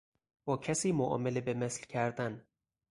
با 0.45 0.57
کسی 0.57 0.91
معامله 0.91 1.41
به 1.41 1.53
مثل 1.53 1.85
کردن 1.85 2.45